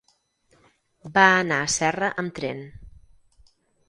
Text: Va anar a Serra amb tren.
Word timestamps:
Va 1.17 1.25
anar 1.41 1.59
a 1.65 1.67
Serra 1.73 2.09
amb 2.23 2.33
tren. 2.39 2.65